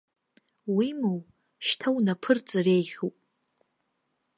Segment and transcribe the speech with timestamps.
[0.75, 1.19] Уимоу,
[1.65, 3.15] шьҭа унаԥырҵыр еиӷьуп!